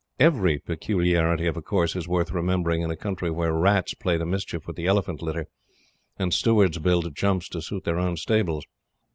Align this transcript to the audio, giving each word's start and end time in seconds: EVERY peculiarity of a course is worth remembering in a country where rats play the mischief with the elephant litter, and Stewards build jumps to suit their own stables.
EVERY 0.19 0.57
peculiarity 0.57 1.45
of 1.45 1.55
a 1.55 1.61
course 1.61 1.95
is 1.95 2.07
worth 2.07 2.31
remembering 2.31 2.81
in 2.81 2.89
a 2.89 2.95
country 2.95 3.29
where 3.29 3.53
rats 3.53 3.93
play 3.93 4.17
the 4.17 4.25
mischief 4.25 4.65
with 4.65 4.75
the 4.75 4.87
elephant 4.87 5.21
litter, 5.21 5.45
and 6.17 6.33
Stewards 6.33 6.79
build 6.79 7.15
jumps 7.15 7.47
to 7.49 7.61
suit 7.61 7.83
their 7.83 7.99
own 7.99 8.17
stables. 8.17 8.65